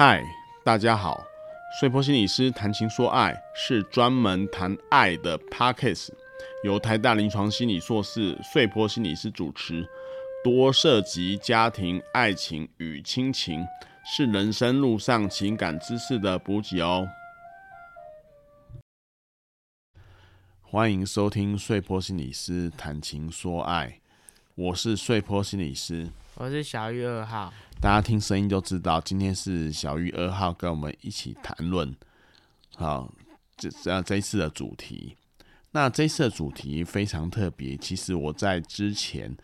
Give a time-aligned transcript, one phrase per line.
[0.00, 0.22] 嗨，
[0.62, 1.26] 大家好！
[1.80, 6.10] 睡坡心理师谈情说爱是专门谈爱的 Podcast，
[6.62, 9.84] 由台大临床心理硕士睡坡心理师主持，
[10.44, 13.66] 多涉及家庭、爱情与亲情，
[14.04, 17.08] 是人生路上情感知识的补给哦。
[20.62, 23.98] 欢迎收听睡坡心理师谈情说爱，
[24.54, 26.08] 我是睡坡心理师，
[26.40, 27.52] 我是小玉二号。
[27.80, 31.92] 大家听声音就知道，今天是小玉二号跟我们一起谈论，
[32.76, 33.12] 好，
[33.56, 35.16] 这这这一次的主题。
[35.72, 39.36] 那这一次的主题非常特别，其实我在之前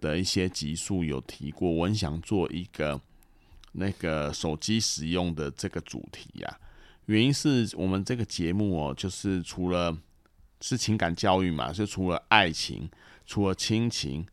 [0.00, 3.00] 的一些集数有提过，我很想做一个
[3.72, 6.58] 那个手机使用的这个主题呀。
[7.06, 9.98] 原因是我们这个节目哦，就是除了
[10.60, 12.88] 是情感教育嘛，就除了爱情、
[13.26, 14.24] 除了亲情、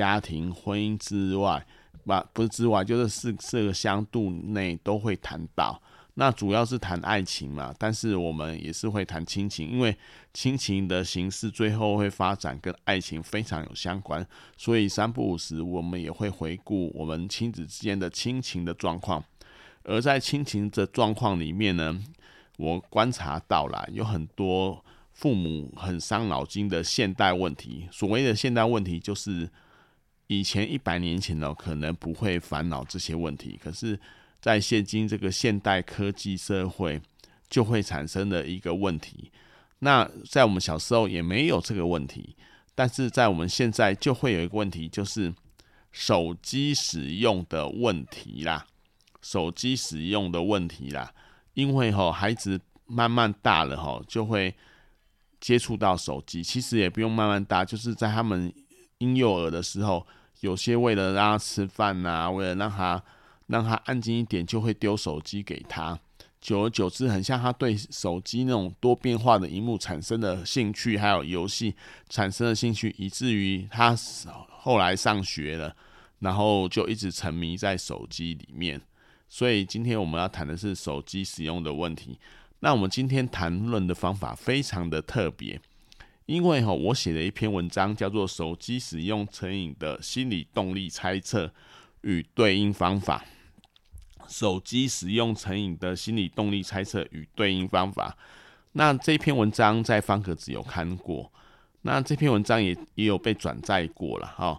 [0.00, 1.66] 家庭、婚姻之外。
[2.04, 5.80] 不不是之外，就是四四个相度内都会谈到。
[6.14, 9.96] 那主要是谈爱情嘛，但是我们也是会谈亲情，因为
[10.34, 14.26] 亲情的形式最后会发展跟爱情非常有相关，
[14.56, 19.22] 所以三不五时我们也会回顾我们亲子之间的亲情的状况。
[19.84, 22.02] 而在亲情的状况里面呢，
[22.56, 27.86] 我观察到了有很多父母很伤脑筋的现代问题。
[27.92, 29.48] 所谓的现代问题就是。
[30.38, 34.00] 以前一百年前呢，可能不会烦恼这些问题，可是，
[34.40, 36.98] 在现今这个现代科技社会，
[37.50, 39.30] 就会产生的一个问题。
[39.80, 42.34] 那在我们小时候也没有这个问题，
[42.74, 45.34] 但是在我们现在就会有一个问题，就是
[45.90, 48.66] 手机使用的问题啦。
[49.20, 51.12] 手机使用的问题啦，
[51.52, 54.54] 因为吼孩子慢慢大了吼，就会
[55.40, 56.42] 接触到手机。
[56.42, 58.50] 其实也不用慢慢大，就是在他们
[58.96, 60.06] 婴幼儿的时候。
[60.42, 63.02] 有些为了让他吃饭呐、为了让他
[63.46, 65.98] 让他安静一点，就会丢手机给他。
[66.40, 71.76] 久而久之，很像他对手机那种多变化的荧幕产生的兴趣，还有游戏
[72.08, 73.96] 产生的兴趣，以至于他
[74.50, 75.76] 后来上学了，
[76.18, 78.80] 然后就一直沉迷在手机里面。
[79.28, 82.18] 所以今天我们要谈的是手机使用的问题。
[82.58, 85.60] 那我们今天谈论的方法非常的特别。
[86.32, 91.52] 因为哈，我写了一篇文章，叫做《手机使用成瘾的心理动力猜测
[92.00, 93.22] 与对应方法》。
[94.26, 98.16] 手机使用成瘾的心理动力猜测与对应方法。
[98.72, 101.30] 那这篇文章在方格子有看过，
[101.82, 104.58] 那这篇文章也也有被转载过了哈。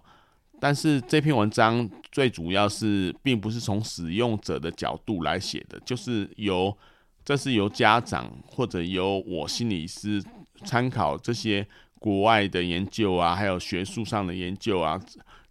[0.59, 6.77] 但是这篇文章最主要是并不是从使用者的角度来写的，就是由
[7.25, 10.23] 这是由家长或者由我心理师。
[10.63, 11.65] 参考这些
[11.99, 14.99] 国外的研究啊，还有学术上的研究啊，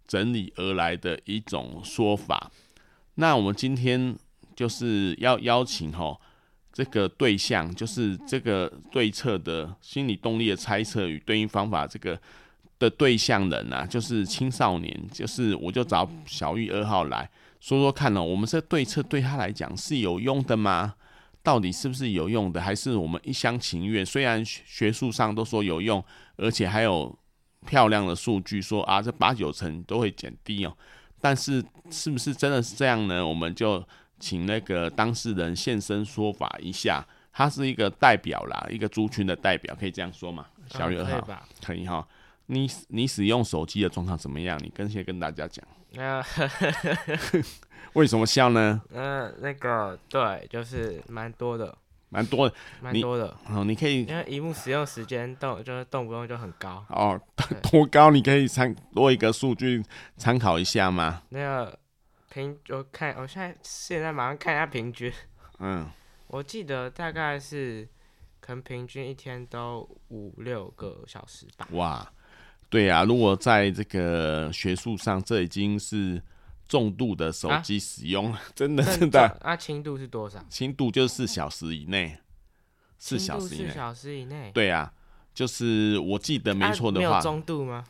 [0.07, 2.51] 整理而来的一种说法。
[3.15, 4.15] 那我们今天
[4.55, 6.19] 就是要邀请吼
[6.71, 12.19] 这个对象，就是这个对策的心理动力的猜测与对应方法这个
[12.79, 20.95] 的对象人啊，就是青少年，就是我就找小玉二号来说说看呢，我们这对策对他来讲是有用的吗？
[21.43, 24.03] 到底是不是有用的，还是我们一厢情愿？
[24.03, 26.03] 虽然学术上都说有用，
[26.37, 27.15] 而且还有
[27.67, 30.75] 漂亮的数据说啊，这八九成都会减低哦。
[31.21, 33.27] 但是是不是真的是这样呢？
[33.27, 33.85] 我们就
[34.19, 37.05] 请那个当事人现身说法一下。
[37.35, 40.45] 他是一个代表啦，一个族群的代表，可以这样说吗？
[40.69, 42.07] 小玉二号，嗯、可以哈。
[42.45, 44.55] 你你使用手机的状况怎么样？
[44.63, 45.65] 你跟先跟大家讲。
[45.95, 46.23] 呃
[47.93, 48.81] 为什么笑呢？
[48.91, 51.77] 嗯、呃，那个对，就是蛮多的，
[52.09, 53.37] 蛮多的，蛮多的。
[53.49, 56.83] 哦，你可以，因为荧幕使用时间动就是动不动就很高。
[56.89, 57.19] 哦，
[57.71, 58.09] 多高？
[58.09, 59.83] 你可以参多一个数据
[60.17, 61.21] 参考一下吗？
[61.29, 61.77] 那个
[62.31, 65.13] 平，我看我现在现在马上看一下平均。
[65.59, 65.87] 嗯，
[66.27, 67.87] 我记得大概是
[68.39, 71.67] 可能平均一天都五六个小时吧。
[71.73, 72.11] 哇，
[72.69, 76.19] 对呀、啊，如果在这个学术上，这已经是。
[76.73, 79.21] 重度的手机使用，啊、真的真的。
[79.43, 80.43] 啊轻、啊、度是多少？
[80.49, 82.17] 轻度就是四小时以内，
[82.97, 83.67] 四小时以内。
[83.67, 84.49] 四小时以内。
[84.55, 84.91] 对啊，
[85.35, 87.05] 就是我记得没错的话。
[87.05, 87.85] 啊、没有中度吗？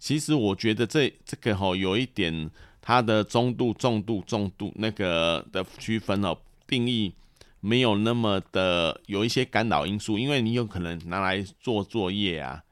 [0.00, 2.50] 其实我觉得这这个吼有一点，
[2.82, 6.36] 它的中度、重度、重度那个的区分哦，
[6.66, 7.14] 定义
[7.60, 12.64] 没有那么的有一些干扰因素，因为你有可能拿来做作业啊。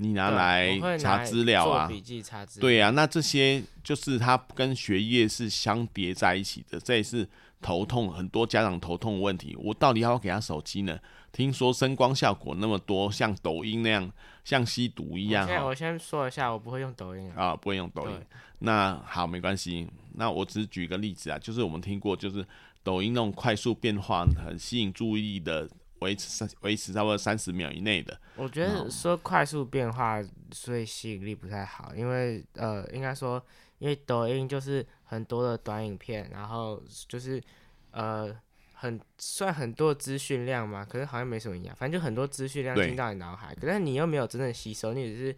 [0.00, 2.62] 你拿来查资料啊，做笔记查资料。
[2.62, 7.28] 对啊，那这些就是它跟学业是相叠在一起的，这也是
[7.60, 9.54] 头痛很多家长头痛的问题。
[9.60, 10.98] 我到底要不要给他手机呢？
[11.32, 14.10] 听说声光效果那么多，像抖音那样，
[14.42, 15.46] 像吸毒一样。
[15.64, 18.18] 我先说一下，我不会用抖音啊，不会用抖音。
[18.60, 19.86] 那好，没关系。
[20.14, 22.44] 那我只是举个例子啊，就是我们听过，就是
[22.82, 25.68] 抖音那种快速变化、很吸引注意力的，
[26.00, 28.20] 维持三维持差不多三十秒以内的。
[28.36, 33.42] 我觉得说快速变化，所以吸引力不太好，因为呃，应该说，
[33.78, 37.42] 因为抖音就是很多的短影片，然后就是
[37.92, 38.36] 呃。
[38.82, 45.36] 很算很多资讯量嘛，可是好像没什么营养，反正就很多资讯量进到你脑海，可是你又没有真正吸收，你只是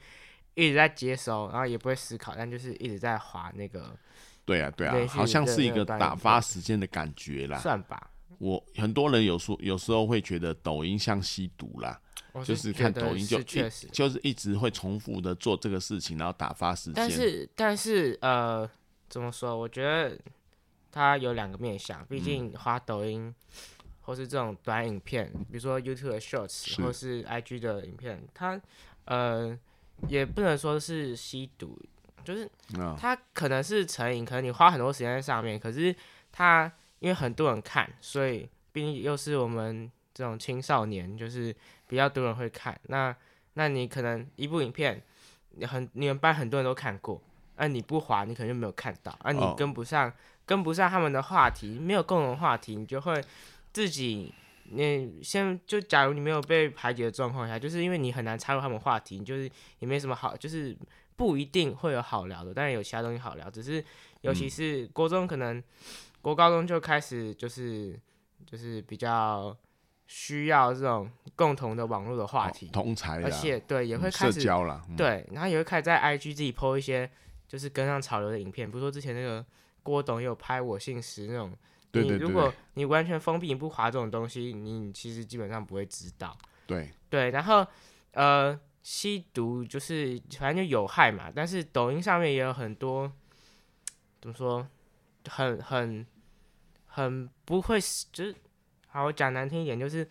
[0.54, 3.98] 一直在接收，然后也不会思考，但就是一直在划那个。
[4.44, 7.58] 对啊，对啊，好像是一个打发时间的感觉啦。
[7.58, 8.12] 算吧。
[8.42, 12.00] 我很多人有说，有时候会觉得抖音像吸毒啦，
[12.40, 16.94] 是就是看抖音就一就是一直会重复的做这个事情，然后打发时间。
[16.94, 18.68] 但是但是呃，
[19.08, 19.56] 怎么说？
[19.56, 20.18] 我觉得。
[20.94, 23.34] 它有两个面向，毕竟花抖音，嗯、
[24.02, 28.60] 或是这种短影片，比如说 YouTube 的 Shorts，或是 IG 的影片，它
[29.06, 29.58] 呃
[30.06, 31.80] 也不能说是吸毒，
[32.22, 32.46] 就是
[32.98, 35.96] 它可能是成瘾，可能你花很多时间在上面，可是
[36.30, 36.70] 它
[37.02, 41.54] 因为很多人看，所以毕竟又是我们这种青少年，就是
[41.86, 42.78] 比较多人会看。
[42.84, 43.14] 那
[43.54, 45.02] 那你可能一部影片，
[45.50, 47.20] 你很你们班很多人都看过，
[47.56, 50.08] 那你不滑，你可能就没有看到，而你跟不上。
[50.08, 50.12] 哦
[50.44, 53.24] 跟不上他们的话题，没有共同话题，你就会
[53.72, 54.34] 自己，
[54.64, 60.76] 你先就假如你没有被排挤的状况下，就是因为你很难插入他们话题，你就是也没什么好，就是
[61.14, 63.82] 不一定会有好聊的，当然有其他东西好聊，只是
[64.22, 65.62] 尤其是国中可能，
[66.22, 68.00] 国高中就开始就是
[68.46, 69.54] 就是比较
[70.06, 72.70] 需要这种共同的网络的话题，
[73.22, 77.10] 而且对也会开始、嗯、社交了，嗯、对，然后也会开始在 IG 自己 po 一些
[77.46, 79.44] 就是跟上潮流的影片，比如说之前那个。
[79.84, 81.52] 郭董有拍我姓石那种，
[81.90, 86.38] 对对对，你如果你完全封闭，你不滑这种东西，你其实基本上不会知道。
[86.68, 87.66] 对对，然后
[88.12, 93.10] 呃，吸毒就是反正就有害嘛，但是抖音上面也有很多，
[94.20, 94.64] 怎么说，
[95.28, 96.06] 很很
[96.86, 97.78] 很不会，
[98.12, 98.34] 就是
[98.88, 100.08] 好，我讲难听一点，就是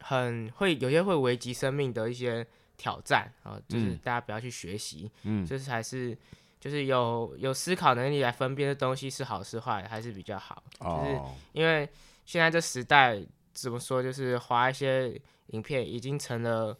[0.00, 2.46] 很会有些会危及生命的一些
[2.76, 6.16] 挑战啊，就是大家不要去学习，嗯，这才是。
[6.60, 10.60] 就是有有思考能力来分辨的东西是好是坏，还是比较好。
[10.80, 10.98] Oh.
[10.98, 11.20] 就是
[11.52, 11.88] 因为
[12.26, 15.08] 现在这时代怎么说，就是划一些
[15.52, 16.76] 影片已经成了，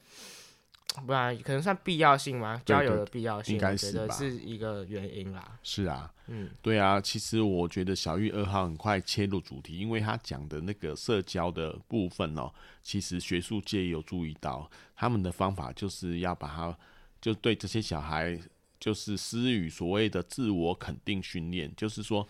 [1.06, 5.58] 不然可能算必要性吗，交友的必要性，我觉得是一个原因啦。
[5.62, 12.52] 是啊，嗯，对啊，其实我觉得小玉二号很快切入主题，因为他讲的那个社交的部分哦，
[12.82, 16.76] 其实学术界有注意到，他们的方法就是要把它，
[17.20, 18.38] 就对这些小孩。
[18.81, 22.25] 就是施予所谓的自我肯定训练，就是说，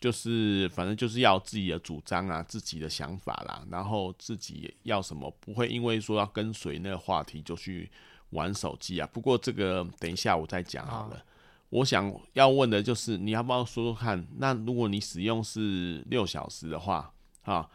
[0.00, 7.90] 就是反正就是要自己的主张啊，自己的想法啦，然后自己要什么，不会因为说要跟随那个话题就去
[8.30, 9.08] 玩手机啊。
[9.12, 11.16] 不过这个等一下我再讲好了。
[11.16, 11.22] 哦、
[11.70, 14.26] 我想要问的就是，你要不要说说看？
[14.36, 17.12] 那如果你使用是六小时的话，
[17.42, 17.68] 啊，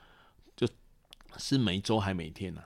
[0.55, 0.67] 就
[1.37, 2.63] 是每周还每天呢、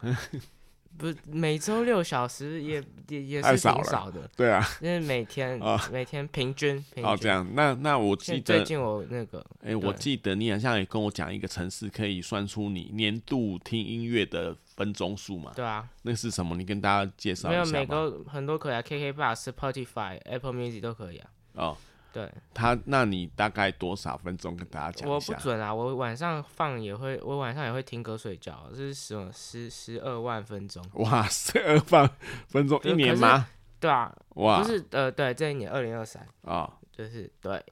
[0.00, 0.20] 啊？
[0.98, 15.52] 不是每周六小时也也也是挺少的，对啊，因为每天、哦、每天平均平均哦这样，那那我记得最近我那个，哎、欸，我记得你好像也跟我讲一个城市，可以算出你年度听音乐的分钟数嘛？
[15.54, 16.56] 对啊，那是什么？
[16.56, 17.64] 你跟大家介绍一下。
[17.64, 21.30] 没有，每个很多可以啊，KK Bus、Spotify、Apple Music 都可以啊。
[21.54, 21.76] 哦。
[22.10, 25.14] 对他，那你大概多少分钟跟大家讲一下？
[25.14, 30.82] 我不准啊，我晚上放也会，我晚上也会听歌睡觉，这是什么十十二万分钟？
[30.94, 32.10] 哇，十二万
[32.48, 33.46] 分钟一年吗？
[33.78, 37.62] 对啊，哇，不是呃，对，这一年二零二三啊，就是对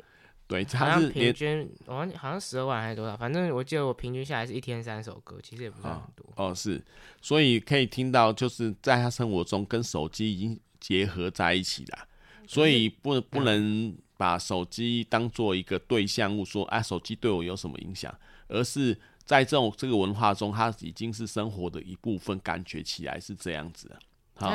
[0.47, 3.17] 对，他是平均，我好像十二万还是多少？
[3.17, 6.51] 反正我记得我平均下来是一天三首歌，其实也不算很多哦。
[6.51, 6.85] 哦，是，
[7.23, 12.07] 所以可以听到，就是在他生活中跟手机已经结合在一起了，
[12.47, 13.97] 所以不不能。
[14.17, 18.15] 把手机当做一个对象物，说啊，手机对我有什么影响？
[18.49, 23.99] 而是在这种这个文化中，它已经是生活的一部分，感觉起来是这样子的。
[24.37, 24.53] 好，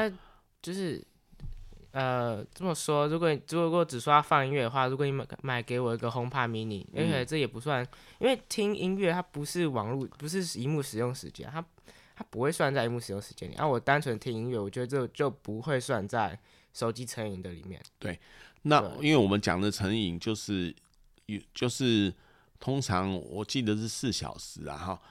[0.62, 1.06] 就是
[1.92, 7.86] 呃这么说，如果如果只说要放音乐的话，如果你买买给我一个 HomePod mini，而且这也不算，
[8.20, 11.64] 因为听音乐它不是网络，不是荧幕使用时间，它
[12.16, 13.56] 它不会算在荧幕使用时间里。
[13.56, 16.40] 啊，我单纯听音乐，我觉得这就不会算在
[16.74, 17.82] 手机成瘾的里面。
[18.00, 18.18] 对。
[18.64, 20.76] 那因为我们讲的成瘾就是，
[21.26, 22.14] 有就是
[22.60, 25.02] 通常我记得是四小时啊哈，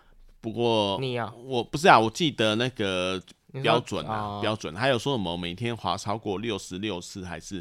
[0.40, 3.20] 不过你要我不是啊，我记得那个
[3.60, 7.60] 标准啊标准，还有说什么每天划超过六十六次还是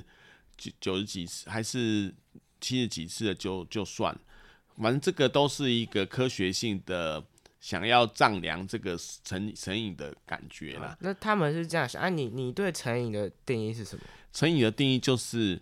[0.55, 2.13] 九九十几次还是
[2.61, 4.15] 七十几次的就就算，
[4.77, 7.23] 反正这个都是一个科学性的
[7.59, 10.95] 想要丈量这个成成瘾的感觉啦。
[11.01, 12.09] 那他们是这样想啊？
[12.09, 14.03] 你你对成瘾的定义是什么？
[14.31, 15.59] 成瘾的定义就是。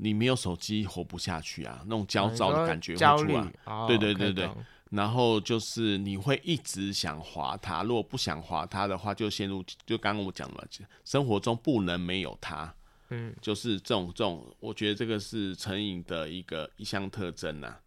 [0.00, 3.52] 你没有手机活不下去啊，那种焦躁的感觉会出来。
[3.64, 4.48] 哦、对对对对，
[4.90, 10.64] 然后就是你会一直想划它，如果不想划它的话，就陷入就刚刚我讲了，
[11.04, 12.72] 生活中不能没有它。
[13.10, 17.80] 嗯，就是这种这种，我觉得这个是成瘾的一个一项特征呐、啊。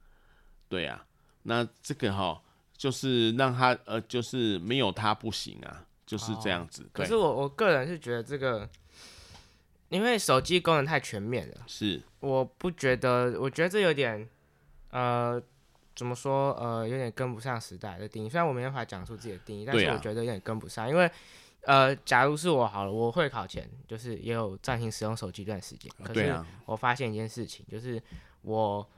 [0.67, 1.05] 对啊，
[1.43, 2.41] 那这个哈，
[2.75, 6.83] 就是让他呃，就是没有它不行啊，就是这样子。
[6.83, 8.69] 哦、可是我我个人是觉得这个。
[9.91, 14.25] 因为手机功能太全面了，是，我不觉得，我觉得这有点，
[14.89, 15.39] 呃，
[15.93, 18.29] 怎么说，呃，有点跟不上时代的定义。
[18.29, 20.85] 虽然我没办法讲出自己的定义，但是我觉得有点跟不上。
[20.85, 21.11] 啊、因为，
[21.63, 25.91] 呃，假如是我好了，我会考前就是也有暂停使用手机一段时间。
[26.01, 26.33] 可是
[26.65, 28.01] 我发现一件事情，就是
[28.43, 28.89] 我，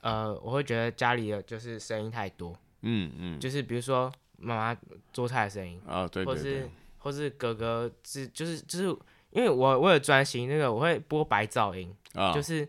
[0.00, 4.80] 呃，我会觉得家里的就是声音太多，嗯嗯，就是比如说妈妈
[5.12, 8.98] 做菜的声音啊，对对对，或是或是哥哥是就是就是。
[9.32, 12.68] 因为我为了专心，那个我会播白噪音，哦、就是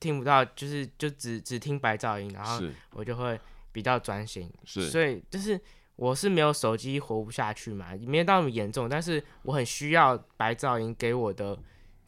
[0.00, 2.60] 听不到，就是就只只听白噪音，然后
[2.92, 3.38] 我就会
[3.70, 4.50] 比较专心。
[4.64, 5.60] 是，所以就是
[5.96, 11.58] 我是没有手机活不下去嘛，没有到那么严重，但是我很需要白噪音给我的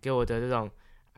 [0.01, 0.71] 给我的这种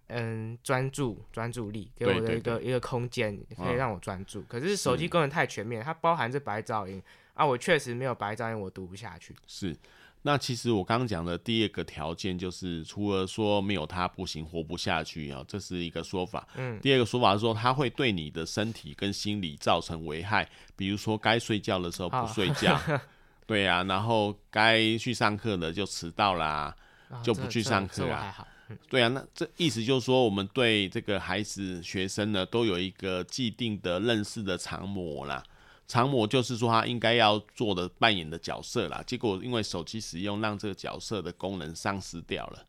[0.08, 4.40] 嗯专注专注力，给我的一个一个空间可以让我专注。
[4.40, 7.00] 哦、可是手机功能太全面，它包含着白噪音
[7.34, 9.34] 啊，我确实没有白噪音，我读不下去。
[9.46, 9.76] 是。
[10.26, 16.44] 那其实我刚刚讲的第二个条件就是，除了说没有他不行，活不下去啊，这是一个说法。
[16.56, 23.00] 嗯，第二个说法是说，它会对你的身体跟心理造成危害，比如说该睡觉的时候不睡觉， 哦、
[23.46, 26.74] 对呀、啊，然后该去上课的就迟到啦，
[27.08, 28.34] 哦、就不去上课啊。
[28.68, 35.40] 嗯、对啊，那这意思就是说，我们对这个孩子、学生呢，都有一个既定的认识的常模啦。
[35.88, 42.64] 常模就是说他应该要做的扮演的角色啦，结果因为手机使用让这个角色的功能丧失掉了。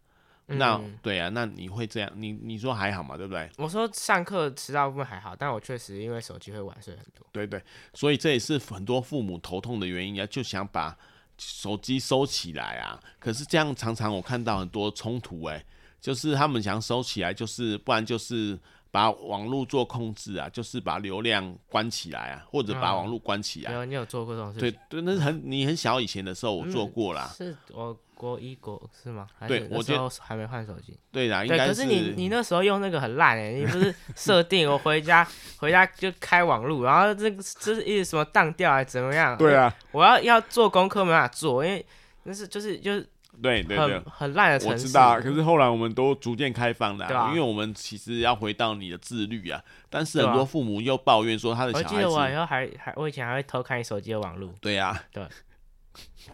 [0.50, 2.10] 嗯、那对啊，那你会这样？
[2.16, 3.18] 你你说还好嘛？
[3.18, 3.50] 对不对？
[3.58, 7.26] 我说上课迟到部分还好，但我确实因为手机会晚睡很多。
[7.32, 7.62] 对对，
[7.94, 10.98] 所以这也是很多父母头痛的原因啊，就想把
[11.38, 12.98] 手机收起来啊。
[13.20, 15.66] 可是这样常常我看到很多冲突、欸，哎，
[16.00, 18.58] 就是他们想收起来，就是不然就是。
[18.92, 23.72] 把网络做控制啊，就是把流量关起来啊，或者把网络关起来。
[23.72, 24.72] 没有，你有做过这种事情？
[24.72, 27.30] 对对，那是很你很小以前的时候，我做过啦。
[27.38, 29.28] 是我国一国是吗？
[29.48, 30.98] 对，我就还没换手机。
[31.12, 31.68] 对啦，应该是。
[31.68, 35.28] 可是你你那时候用那个很烂哎，你不是设定我回家
[35.58, 39.38] 回家就开网络，然后这个这是一直什么当掉还是怎么样？
[39.38, 41.86] 对啊，我要要做功课没办法做，因为
[42.24, 43.08] 那是就是就是。
[43.42, 44.68] 对对对，很烂的。
[44.68, 49.62] 我知道，可是后来我们都逐渐开放了、啊，啊、因为我们其实要回到你的自律啊。
[49.90, 54.54] 但是很多父母又抱怨说他的小孩子，我记得我以后还还，我以前还会偷看你手机的网络。
[54.60, 55.28] 对呀、啊，对，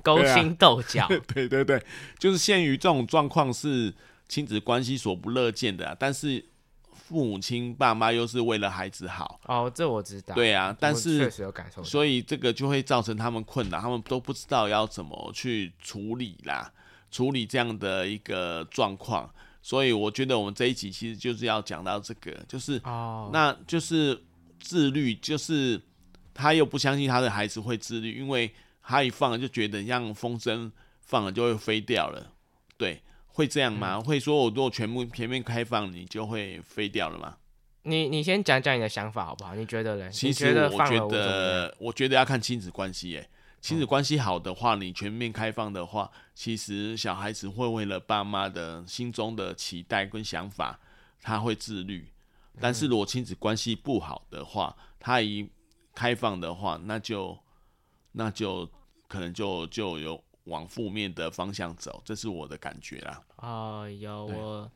[0.02, 1.08] 勾心斗角。
[1.34, 1.84] 对 对对，
[2.18, 3.94] 就是限于这种状况是
[4.28, 6.44] 亲子关系所不乐见的、啊，但是
[6.94, 9.40] 父母亲爸妈又是为了孩子好。
[9.46, 10.34] 哦，这我知道。
[10.34, 16.72] 对啊，但是确实有感受，所以这个就会造成他们困扰，他们都不知道要怎么去处理啦。
[17.14, 23.30] 处理这样的一个状况，所以我觉得我们这一集其实就是要讲到这个，就是，oh.
[23.32, 24.20] 那就是
[24.60, 25.80] 自律，就是
[26.34, 28.52] 他又不相信他的孩子会自律，因为
[28.82, 32.34] 他一放了就觉得像风筝放了就会飞掉了，
[32.78, 33.98] 对，会这样吗？
[33.98, 37.38] 嗯、会说我如果全部全面开放，你就会飞掉了吗？
[37.84, 39.54] 你你先讲讲你的想法好不好？
[39.54, 40.10] 你觉得呢？
[40.10, 43.30] 其实我觉得，我觉得要看亲子关系，耶。
[43.64, 50.78] 亲子关系好的话，你全面开放的话，其实小孩子会为了爸妈的心中的期待跟想法，
[51.22, 52.12] 他会自律。
[52.60, 55.50] 但是如果亲子关系不好的话，他一
[55.96, 57.40] 开放的话，那就
[58.12, 58.70] 那就
[59.08, 63.24] 可能就就有往负面的方向走，这是我的感觉啦。
[63.38, 64.72] 啊，有我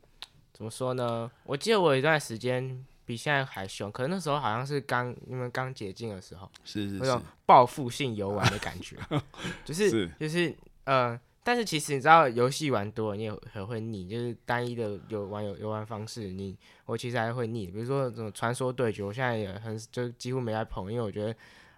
[0.54, 1.30] 怎么说呢？
[1.44, 2.86] 我记得我有一段时间。
[3.08, 8.98] 比现在还凶，可能那时候好像是刚你们刚解禁的时候，是是是，那种报复性游玩的感觉，
[9.64, 17.66] 就是，是就是呃，但是其实你知道，游戏玩多了你也很会腻，就是单一的游玩游游玩方式，你我其实还会腻。
[17.68, 21.34] 比如说这种传说对决，我现在也很就几乎没在碰，因为我觉得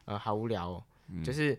[0.06, 1.56] 呃好无聊哦，嗯、就是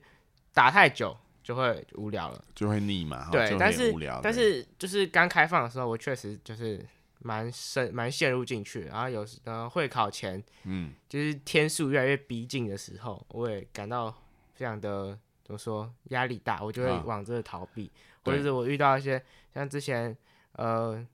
[0.54, 3.30] 打太久就会无聊了，就会腻嘛。
[3.32, 6.86] 对，但是但是就是刚开放的时候，我确实就是。
[7.24, 14.14] 蛮深，蛮陷入进去，然后有时呃会考前，嗯，就是天数越来越逼近的时候，我也感到
[14.54, 19.24] 非常的怎么说压力大，我就会往这个逃避，啊、或者是我遇到一些
[19.54, 20.16] 像之前
[20.54, 21.06] 呃，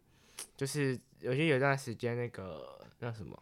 [0.56, 3.38] 就是有些有段时间那个那什么，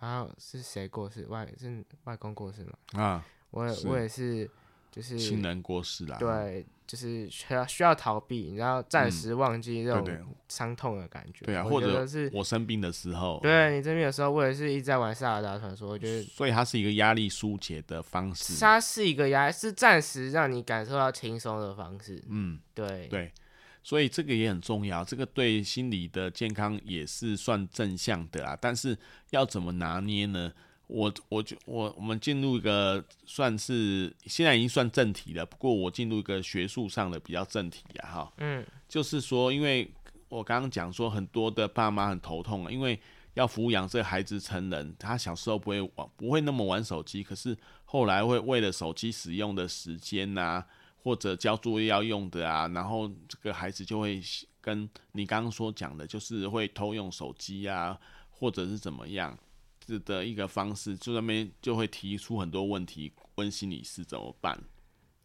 [0.00, 1.26] 然后是谁过世？
[1.26, 4.50] 外是外公过世嘛，啊，我我也是
[4.92, 10.06] 就是亲人过世啦，对，就是需要需要逃避，然后暂时忘记这种
[10.48, 11.46] 伤痛的感觉。
[11.46, 18.60] 对啊，或者是我生病的时候，对你生病的时候，我也是一直在玩塞尔达传说，我觉得，所以它是一个压力疏解的方式。
[18.60, 22.22] 它是一个压，是暂时让你感受到轻松的方式。
[22.28, 23.32] 嗯，对对，
[23.82, 28.54] 所以这个也很重要，这个对心理的健康也是算正向的啊。
[28.60, 28.94] 但是
[29.30, 30.52] 要怎么拿捏呢？
[30.92, 39.90] 我我就我我们进入一个算是现在已经算正题了，不过我进入一个学术上的比较正题啊，哈，嗯，就是说，因为
[40.28, 43.00] 我刚刚讲说很多的爸妈很头痛啊，因为
[43.32, 47.56] 要抚养这个孩子成人，他小时候不会玩，不会那么玩手机，可是
[47.86, 50.62] 后来会为了手机使用的时间呐，
[51.02, 54.20] 或者交作业要用的啊，然后这个孩子就会
[54.60, 57.98] 跟你刚刚所讲的，就是会偷用手机啊，
[58.30, 59.38] 或者是怎么样。
[60.00, 64.62] 的一个方式，就那边就会提出很多问题，问心理师怎么办？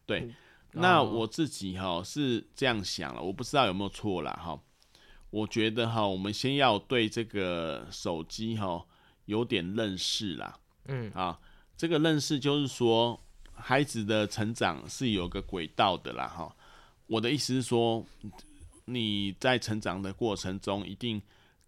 [0.06, 0.34] 对，嗯、
[0.72, 4.60] 那我自己哈是这样想了，我不知道有没有错啦哈。
[5.30, 8.84] 我觉得哈，我们先要对这个手机哈
[9.26, 10.58] 有点认识啦。
[10.86, 11.38] 嗯啊，
[11.76, 13.20] 这个认识就是说，
[13.52, 16.56] 孩子的成长是有个轨道的啦哈。
[17.06, 18.04] 我的意思是说，
[18.86, 21.20] 你在成长的过程中一定。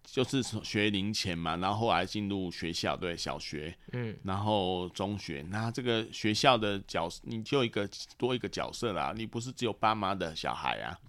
[0.03, 10.99] 就是学龄前嘛，然后后来进入学校，对，小学，嗯，然后中学，那这个学校的角色，你就一个多一个角色啦，你不是只有爸妈的小孩啊，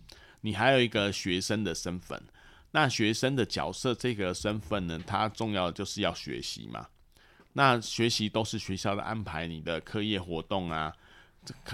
[0.43, 2.23] 你还有一个学生的身份。
[2.75, 6.87] 那学生的角色这个身份呢，它重要就是要学习嘛。
[7.53, 10.91] 那学习都是学校的安排，你的课业活动啊，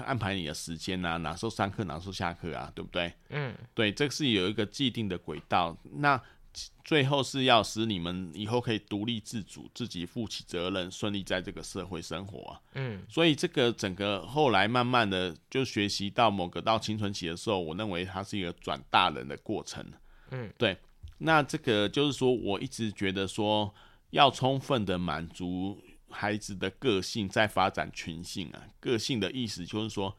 [0.04, 3.12] 安排你的时间啊，哪时候上课，哪时候下课啊，对不对？
[3.28, 5.76] 嗯，对，这是有一个既定的轨道。
[5.84, 6.20] 那
[6.84, 12.60] 最后是要使你们以后可以独立自主，自己负起责任，顺利在这个社会生活啊。
[12.74, 19.84] 嗯，所以这个整个后来慢慢的就学习到某个到青春期的时候，我认为它是一个转大人的过程。
[20.30, 20.76] 嗯，对。
[21.18, 23.74] 那这个就是说，我一直觉得说，
[24.10, 25.78] 要充分的满足
[26.08, 28.62] 孩子的个性，在发展群性啊。
[28.80, 30.16] 个性的意思就是说，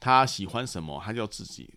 [0.00, 1.70] 他喜欢什么，他就自己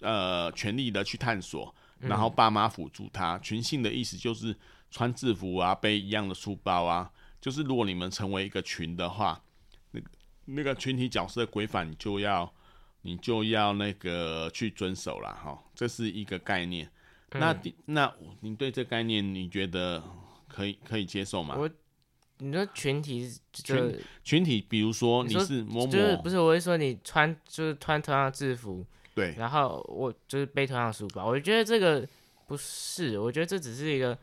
[0.00, 1.74] 呃全力的去探索。
[2.02, 4.54] 然后爸妈辅助他，群性的意思就是
[4.90, 7.10] 穿制服啊，背一样的书包啊。
[7.40, 9.42] 就是如果你们成为一个群的话，
[9.92, 10.06] 那个
[10.44, 12.52] 那个群体角色的规范，你就要
[13.02, 15.62] 你就要那个去遵守了哈。
[15.74, 16.90] 这是一个概念。
[17.30, 20.02] 嗯、那那你对这概念你觉得
[20.48, 21.56] 可以可以接受吗？
[21.56, 21.70] 我
[22.38, 28.84] 你说群体就群群体，比如说你是某某，就是不是我会说你穿就是穿同样的制服。
[29.14, 32.06] 对，然后我就是背同样的书包，我觉得这个
[32.46, 34.16] 不是，我觉得这只是一个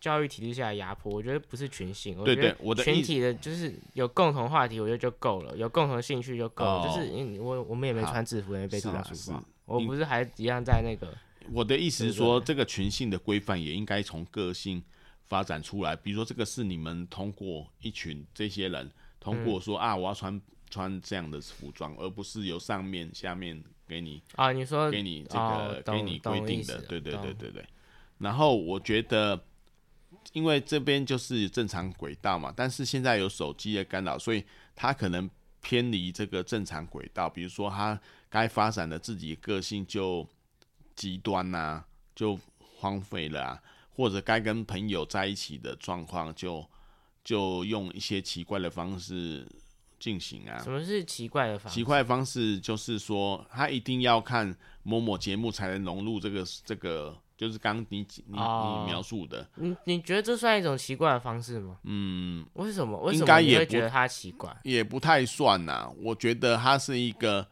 [0.00, 2.22] 教育体制下的压迫，我觉得不是群性。
[2.24, 6.82] 对对，我的群体的就是有共同话题，我觉得就够了，有共同兴趣就够了。
[6.82, 11.14] 哦、就是因为我我们也没穿制服，也没背同样书包，我不是还一样在那个。
[11.52, 14.82] 我的意思是说，这个群性的规范也应该从个性
[15.28, 15.94] 发展出来。
[15.94, 23.62] 比如说，这个是你们通过一群这些人通过说、嗯、啊，我要穿穿这样的服装，而不是由上面下面。
[23.92, 27.62] 给你啊，你说给你这个、哦、给你规定的，对对对对对。
[28.16, 29.38] 然后我觉得，
[30.32, 34.42] 因为这边就是正常轨道嘛，但是现在有手机的干扰，所以
[34.74, 35.28] 他可能
[35.60, 37.28] 偏离这个正常轨道。
[37.28, 38.00] 比如说，他
[38.30, 40.26] 该发展的自己个性就
[40.96, 46.66] 极端呐、啊，就荒废了啊，或者该跟朋友在一起的状况就
[47.22, 49.46] 就用一些奇怪的方式。
[50.02, 50.58] 进行啊？
[50.60, 51.74] 什么是奇怪的方式？
[51.78, 59.48] 奇怪的方式就是说，他一定要看某某节目才能融入这个这个，就是刚你你你描述的。
[59.54, 61.76] 你你觉得这算一种奇怪的方式吗？
[61.84, 62.98] 嗯，为什么？
[62.98, 64.52] 为什么你会觉得他奇怪？
[64.64, 65.92] 也不太算呐、啊。
[65.98, 67.46] 我觉得他是一个，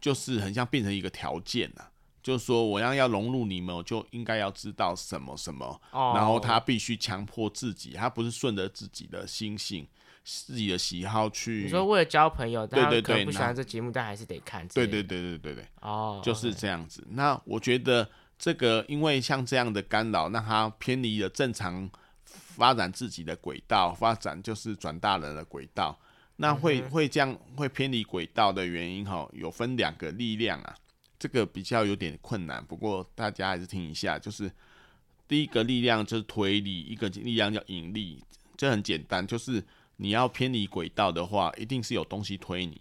[0.00, 1.90] 就是很像变成一个条件呐、啊。
[2.24, 9.86] 就是说，我要要融入你们，我就应该要知道什么什么，哦、然后他必须强迫自己，他不是顺着自己的心性。
[10.24, 14.66] 自己的喜好去，你说为了交朋友，对对对，不喜欢这节目，但还是得看。
[14.68, 17.06] 对对对对对对，哦，就是这样子。
[17.10, 18.08] 那我觉得
[18.38, 21.90] 这个，因为像这样的干扰，让他偏离了正常
[22.24, 25.94] 发展自己的轨道，发展就是转大人的轨道。
[26.36, 30.74] 那会会这样会偏离轨道的原因，哈，有分两个力量啊。
[31.18, 34.18] 这个比较有点困难，不过大家还是听一下。
[34.18, 34.50] 就是
[35.28, 38.24] 第一个力量就是推力，一个力量叫引力，
[38.56, 39.62] 这很简单，就是。
[39.96, 42.80] 你要偏离轨道的话，一定是有东西推你，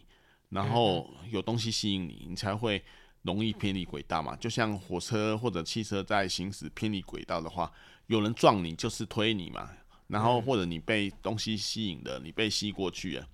[0.50, 2.84] 然后有东西吸引你，你才会
[3.22, 4.36] 容易偏离轨道嘛。
[4.36, 7.72] 就像火车或者汽车在行驶偏离轨道的话，
[8.08, 9.70] 有人撞你就是推你嘛，
[10.08, 13.28] 然后或者你被东西吸引的，你被吸过去了。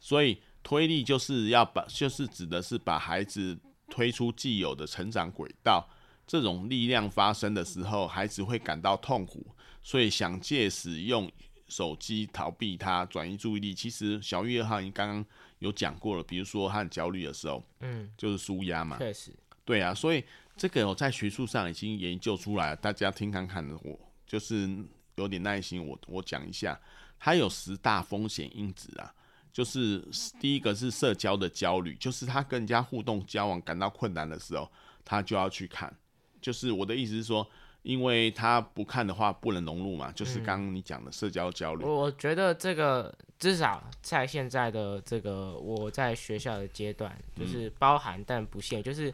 [0.00, 3.58] 所以推力就是要把，就是指的是把孩子
[3.88, 5.88] 推出既有的成长轨道。
[6.24, 9.44] 这种力量发生的时候，孩子会感到痛苦，
[9.82, 11.30] 所以想借使用
[11.72, 13.74] 手机逃避它，转移注意力。
[13.74, 15.24] 其实小玉二号已经刚刚
[15.60, 18.98] 有讲过了，比如说他很焦虑的时候，嗯，就是舒压嘛。
[18.98, 19.32] 确实，
[19.64, 20.22] 对啊，所以
[20.54, 23.66] 这个我在学术上已经研究出来了，大家听看看。
[23.82, 24.68] 我就是
[25.14, 26.78] 有点耐心，我我讲一下，
[27.18, 29.14] 它有十大风险因子啊，
[29.50, 30.06] 就是
[30.38, 34.70] 第一个是社交的焦虑，就是他跟人家互动交往感到困难的时候，
[35.04, 35.96] 他就要去看。
[36.40, 37.48] 就是我的意思是说，
[37.82, 41.84] 因为他不看的话不能融入嘛，就是刚刚你讲的社交焦虑。
[41.84, 49.12] 我觉得这个至少在现在的这个我在学校的阶段，就是包含但不限，就是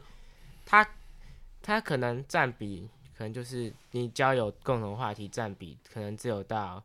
[0.66, 0.86] 他
[1.62, 6.82] 他可能占比，可能就是你交友共同话题占比，可能只有到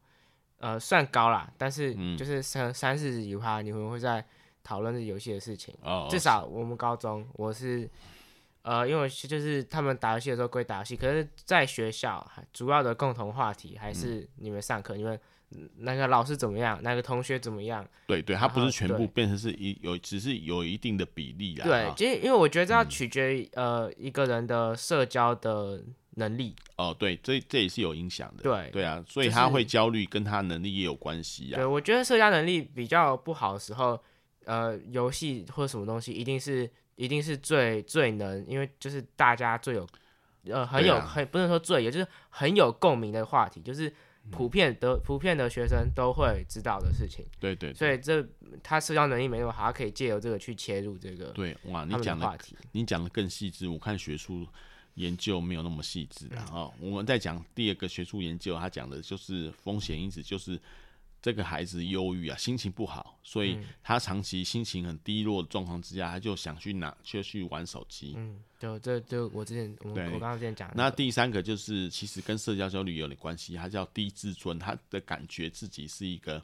[0.59, 4.25] 呃算高啦，但是就是三三四十几趴，你会不会在
[4.63, 5.75] 讨论这游戏的事情？
[6.09, 7.89] 至少我们高中我是。
[8.63, 15.19] 呃，因为就是他们打游戏的时候归打游戏，可是在学校主要的共同话题还是你们上课，你们
[15.79, 17.85] 那个老师怎么样，那个同学怎么样？
[18.07, 21.65] 对对，他不是全部变成是一有，只是有一定的比例啊。
[21.65, 26.55] 对，其实因为我觉得这要取决于、嗯、呃一个人的社交的能力。
[26.77, 28.43] 哦，对，这这也是有影响的。
[28.43, 31.57] 对对啊，所以他会焦虑，跟他能力也有关系啊。
[31.57, 34.01] 对，我觉得社交能力比较不好的时候，
[34.45, 36.71] 呃，游戏或者什么东西一定是。
[36.95, 39.87] 一定是最最能，因为就是大家最有，
[40.45, 43.91] 呃，很有、啊、很不能说最也，就是很有共鸣的话题，就是
[44.29, 47.25] 普遍的、嗯、普遍的学生都会知道的事情。
[47.39, 47.73] 对对，对。
[47.73, 48.27] 所以这
[48.61, 51.25] 他社交能力没那么好，他可以借由这个去切入这个。
[51.31, 53.67] 对，哇，你讲的话题，你讲的更细致。
[53.67, 54.47] 我看学术
[54.93, 56.45] 研究没有那么细致啊。
[56.51, 60.59] 哦，我们再讲第二个学术研究，他讲的就是风险因子，就是。
[61.23, 68.13] 这个孩子忧郁啊，心情不好，所以他长期心情很低落的状况之下，他就想去拿，就去玩手机。
[68.17, 70.73] 嗯，就这就我之前我我刚刚之前讲的。
[70.75, 76.43] 那第三个就是其实跟社交焦虑有点关系，他叫低自尊，他的感觉自己是一个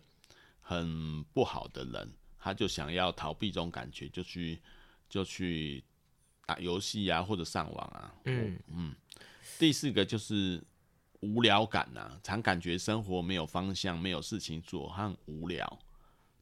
[0.62, 4.58] 很不好的人，他就想要逃避这种感觉，就去
[5.10, 5.84] 就去
[6.46, 8.16] 打游戏啊，或者上网啊。
[8.24, 8.96] 嗯嗯。
[9.58, 10.64] 第四个就是。
[11.22, 15.80] 无聊感呐、啊，常感觉生活没有方向，没有事情做，他很无聊，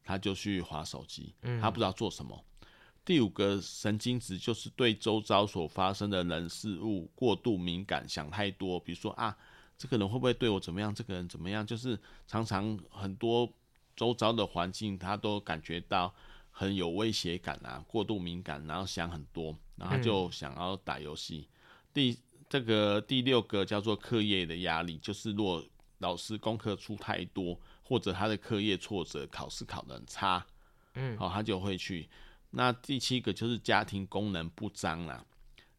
[0.04, 2.44] 他就去划手机，他不知道做什么。
[2.60, 2.66] 嗯、
[3.04, 8.78] 第五个神经质就是对周遭所发生的人事物过度敏感，想太多。
[8.78, 9.36] 比如说啊，
[9.76, 10.94] 这个人会不会对我怎么样？
[10.94, 11.66] 这个人怎么样？
[11.66, 13.52] 就是常常很多
[13.96, 16.14] 周遭的环境，他都感觉到
[16.52, 21.48] 很有威胁感啊，过度敏感，然后想很多，然后就想要打游戏。
[21.50, 21.58] 嗯、
[21.94, 25.62] 第这个第六个叫做课业的压力，就是若
[25.98, 30.46] 老师功课出太多，或者他的课业挫折，考试考得很差，
[30.94, 32.08] 嗯，好、哦，他就会去。
[32.50, 35.22] 那第七个就是家庭功能不彰啦，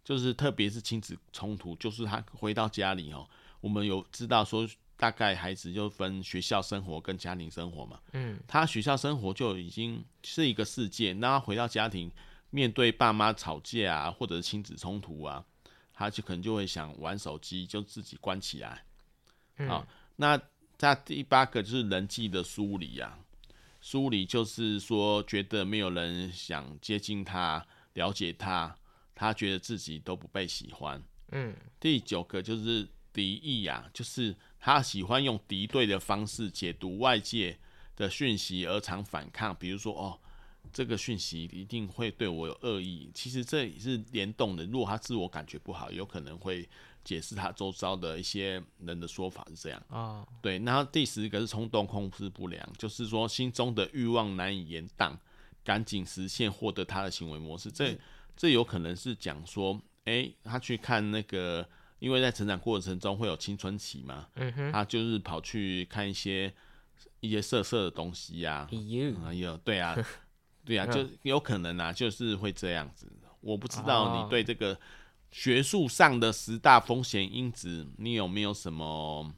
[0.03, 3.27] 就是特别是亲子冲突，就是他回到家里哦，
[3.61, 12.11] 我们有知道说，大概孩子就分学校生活跟家庭生活嘛，嗯，他学校生活就已经是一个世界，那他回到家庭，
[12.51, 15.43] 面对爸妈吵架啊，或者是亲子冲突啊。
[15.99, 18.85] 他就可能就会想玩手机，就自己关起来。
[19.67, 19.85] 好、
[20.15, 20.41] 那
[20.77, 23.19] 在第八个就是人际的疏离啊，
[23.81, 28.73] 疏离就是说觉得没有人想接近他、了解他，
[29.13, 31.03] 他觉得自己都不被喜欢。
[31.33, 37.59] 嗯，第九个就是敌意啊，就是他喜欢用敌对的方式解读外界
[37.97, 40.17] 的讯息而常反抗，比如说哦。
[40.71, 44.63] 这个讯息一定会对我有恶意，其实这也是联动的。
[44.65, 46.67] 如果他自我感觉不好，有可能会
[47.03, 49.97] 解释他周遭的一些人的说法是这样啊。
[49.97, 55.17] 哦、对，然后第十个是冲动控制不良，就是说心中的欲望难以延宕，
[55.63, 57.71] 赶紧实现获得他的行为模式。
[57.71, 57.97] 这
[58.37, 61.67] 这有可能是讲说，诶，他去看那个，
[61.97, 64.27] 因为在成长过程中会有青春期嘛，
[64.71, 66.53] 他就是跑去看一些
[67.21, 68.69] 一些色色的东西呀、啊，
[69.25, 69.97] 哎呦，对啊。
[70.69, 73.11] 对啊，就有可能啊，就是会这样子。
[73.41, 74.77] 我不知道你对这个
[75.31, 79.33] 学术上的十大风险因子，你有没有什么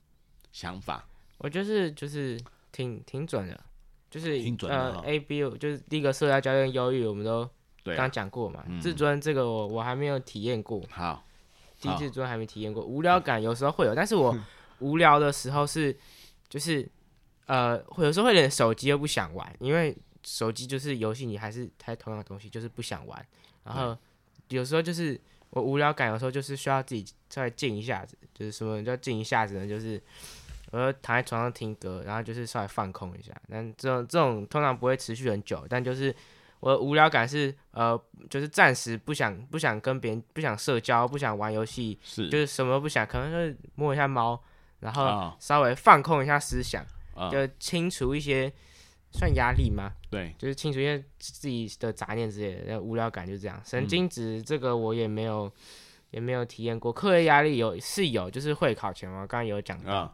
[0.52, 1.08] 想法？
[1.38, 2.38] 我就是就是
[2.74, 3.58] 挺挺准的，
[4.10, 7.50] 就是挺准的呃，A B 就是第一个社交焦虑、忧郁，我们都
[7.96, 8.66] 刚讲过嘛。
[8.68, 11.24] 嗯、自尊这个我我还没有体验过，好，
[11.80, 12.84] 低自尊还没体验过。
[12.84, 14.38] 无聊感有时候会有，但是我
[14.80, 15.98] 无聊的时候是
[16.50, 16.86] 就是
[17.46, 19.96] 呃，有时候会连手机都不想玩，因为。
[20.24, 23.26] 手机就是游戏，你还是还同样的东西，就是不想玩。
[23.64, 23.98] 然后
[24.50, 29.68] 有时候就是我无聊感，有时候就是需要自己稍微静一下子，就是什么叫静一下子呢？
[29.68, 30.02] 就是
[30.72, 33.34] 我要躺在床上听歌，然后就是稍微放空一下。
[33.50, 36.16] 但这种这种通常不会持续很久，但就是
[36.60, 44.42] 我的无聊感是呃，就是暂时不想不想跟别人不想社交，不想玩游戏，是就是什么都不想，可能就是摸一下猫，
[44.80, 48.52] 然后稍微放空一下思想，哦、就清除一些
[49.12, 49.94] 算压力吗？
[50.10, 53.62] 对，就是清除一些自己的杂念之类的，无聊感就这样。
[53.66, 55.52] 神经质这个我也没有、嗯、
[56.12, 60.04] 也没有体验过，课业压力有是有，就是会考前嘛，刚刚有讲到。
[60.04, 60.14] 哦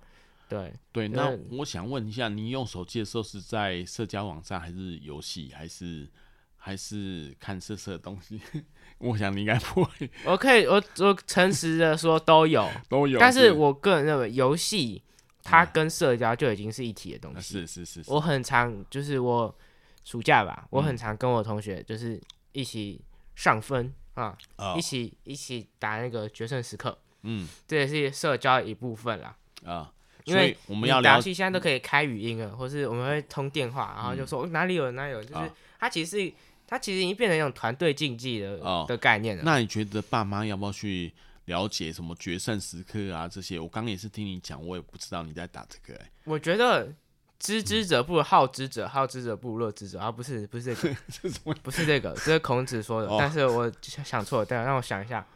[0.50, 6.10] 对对，那我想问一下，你用手机的时候是在社交网站，还是游戏，还是
[6.56, 8.40] 还是看色色的东西？
[9.00, 10.10] 我想你应该不会。
[10.24, 13.20] 我可以，我我诚实的说都有， 都有。
[13.20, 15.04] 但是我个人认为，游戏
[15.50, 17.66] 它跟社交就已经是一体的东西。
[17.66, 19.56] 是是是，我很常就是我
[20.04, 23.02] 暑假吧，我很常跟我同学就是一起
[23.36, 24.38] 上分啊，
[24.76, 26.98] 一起一起打那个决胜时刻。
[27.24, 29.36] 嗯，这也是社交一部分啦。
[29.66, 29.92] 啊。
[30.26, 36.34] 因为我们要聊，现在都可以开语音了，或是我们会通电话，然后就说哪里有哪里有，就是它其实是
[36.68, 39.44] 它其实已经变成一种团队竞技的的概念了。
[39.46, 41.14] 那你觉得爸妈要不要去
[41.48, 43.60] 了解什么决胜时刻啊这些？
[43.60, 46.00] 我刚刚也是听你讲，我也不知道你在打这个。
[46.24, 46.94] 我觉得
[47.40, 50.96] 知之者不如好之者，好之者不如乐之者，啊不是不是这个，
[51.62, 53.10] 不是这个，这是孔子说的。
[53.20, 55.28] 但是我想错了，等下让我想一下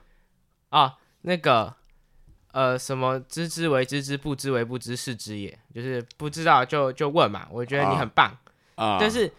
[0.70, 1.76] 啊，那个。
[2.54, 5.58] 呃，什么知之为知之，不知为不知，是知也。
[5.74, 7.48] 就是不知道就就问嘛。
[7.50, 8.38] 我觉得你很棒
[8.76, 9.32] 啊，但是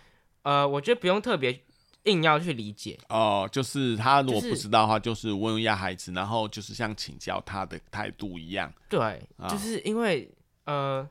[0.44, 1.62] 呃，我觉得不用特别
[2.04, 3.48] 硬要去理解哦。
[3.50, 8.72] 就是他如果不知道的话，就是问一下孩子，然后就是像请教他的态度一样。
[8.88, 10.30] 对，就是因为
[10.64, 11.08] 呃，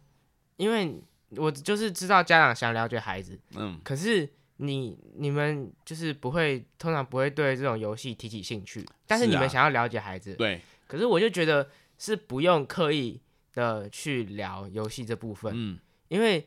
[0.57, 1.01] 因为
[1.37, 10.61] 我就是知道家长想了解孩子，嗯，可是你你们就是不会，通常不会对这种游戏提起兴趣，但是你们想要了解孩子，对。
[10.87, 11.69] 可是我就觉得。
[12.03, 13.21] 是不用刻意
[13.53, 15.77] 的去聊游戏这部分，嗯，
[16.07, 16.43] 因为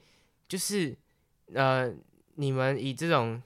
[0.49, 0.93] 就是
[1.55, 1.89] 呃，
[2.35, 3.41] 你们以这种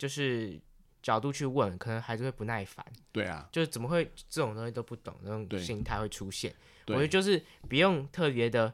[0.00, 0.58] 就是
[1.02, 2.82] 角度去问，可能孩子会不耐烦，
[3.12, 6.54] 对啊，就是怎么会这种东西都不懂，那种心态会出现。
[6.86, 8.72] 我觉得就是不用特别的，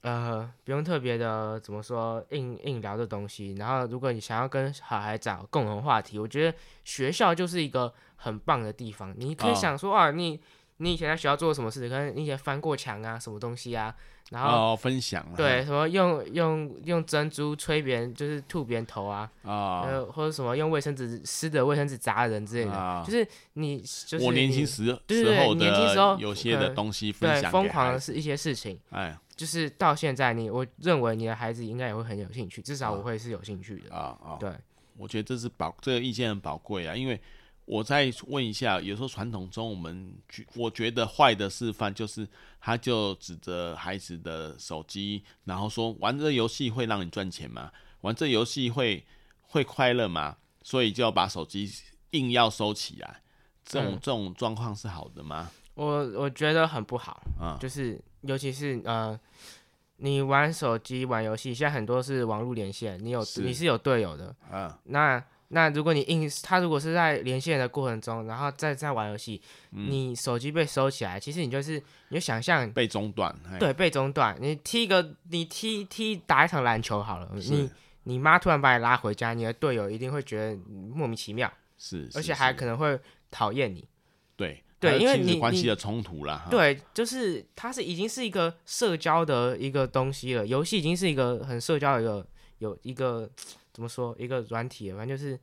[0.00, 3.52] 呃，不用特别的怎么说硬硬聊的东西。
[3.58, 9.14] 然后，如果你想要跟小孩找共同话题，我觉得学校就是一个很棒的地方。
[9.18, 10.40] 你可以想说、哦、啊，你。
[10.78, 11.88] 你以前在学校做过什么事？
[11.88, 13.94] 可能你以前翻过墙啊，什么东西啊？
[14.30, 34.52] 然后、哦、分享对什么用用用珍珠吹别人，就是吐别人头啊，啊、哦，或者什么用卫生纸湿的卫生纸砸人之类的，哦、就是你就是我年轻时对对对，年轻时候有些的东西分享、疯狂的是一些事情，哎，就是到现在你我认为你的孩子应该也会很有兴趣，至少我会是有兴趣的啊啊，对，
[34.98, 37.18] 我觉得这是宝这个意见很宝贵啊，因为。
[37.68, 42.26] 我再问一下，有时候传统中我们觉我觉得坏的示范就是，
[42.58, 47.70] 他就指着孩子的手机，然后说玩这游戏会让你赚钱吗？
[48.00, 49.04] 玩这游戏会
[49.42, 50.38] 会快乐吗？
[50.62, 51.70] 所以就要把手机
[52.12, 53.20] 硬要收起来，
[53.62, 55.50] 这种、嗯、这种状况是好的吗？
[55.74, 55.84] 我
[56.16, 59.20] 我觉得很不好啊，就是尤其是呃，
[59.98, 65.22] 你玩手机玩游戏，现在很多是网络连线，你有是你是有队友的啊，那。
[65.50, 69.40] 那如果你硬他如果是在连线的过程中，然后再在玩游戏，
[69.72, 74.36] 嗯、你手机被收起来，其实你就是你就想象被中断，对，被中断。
[74.40, 77.70] 你踢一个，你踢踢打一场篮球好了，是你
[78.02, 80.56] 你妈突然把你拉回家，你的队友一定会觉得
[80.94, 83.88] 莫名其妙，是，而且还可能会讨厌你。
[84.36, 92.26] 对对，因为你关系的冲突啦，对，就是它是已经是一个社交的一个东西了，游戏已经是一个很社交的一个
[92.58, 93.30] 有一个。
[93.78, 94.12] 怎么说？
[94.18, 95.38] 一个软体，反正就是，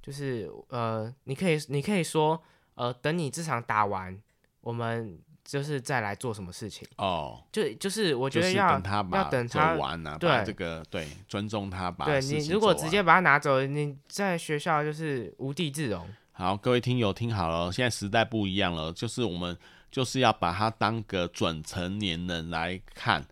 [0.00, 2.40] 就是呃，你可以，你可以说，
[2.76, 4.16] 呃，等你这场打完，
[4.60, 7.42] 我们就是再来做什么事情哦。
[7.50, 16.08] 就就是我觉得要等他把要等他完啊，对这个对，尊重他把对你如果直接把他拿走，你在学校就是无地自容。
[16.30, 19.58] 好，各位听友听好了，现在时代不一样了，就是我们
[19.90, 23.26] 就是要把他当个准成年人来看，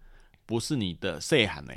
[0.45, 1.73] 不是你的细汉呢，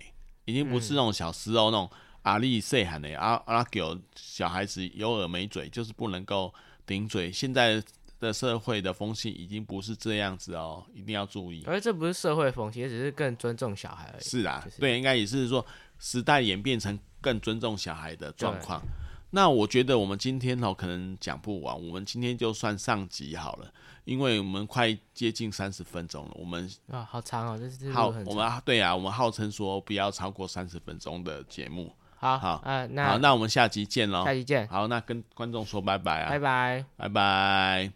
[0.45, 1.87] 已经不是那种小时候那种。
[2.25, 6.51] 阿力细喊的阿阿狗小孩子有耳没嘴，就是不能够
[6.83, 7.31] 顶嘴。
[7.31, 7.81] 现在
[8.19, 11.63] 的社会的风气已经不是这样子哦，一定要注意。
[11.67, 14.23] 而这不是社会风气，也只是更尊重小孩而已。
[14.23, 15.63] 是啊，就是、对，应该也是说
[15.99, 18.81] 时代演变成更尊重小孩的状况。
[19.29, 23.71] 那我觉得我们今天哦，可能讲不完，我们今天就算上集好了，
[24.03, 26.31] 因为我们快接近三十分钟了。
[26.33, 31.93] 我们啊，好长哦，这是好，我们对啊，我们号称说不要超过三十分钟的节目。
[32.25, 34.25] 好好，嗯、呃，那好，那我们下集见喽。
[34.25, 34.67] 下集见。
[34.67, 36.29] 好，那跟观众说拜拜啊。
[36.31, 37.91] 拜拜，拜拜。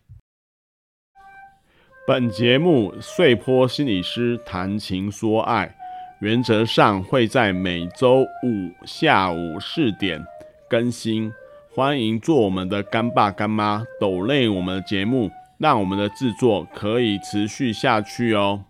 [2.06, 5.76] 本节目碎坡心理师谈情说爱，
[6.20, 10.24] 原则上会在每周五下午四点
[10.70, 11.32] 更新。
[11.74, 18.66] 欢迎做我们的干爸干妈，抖累我们的节目，让我们的制作可以持续下去哦。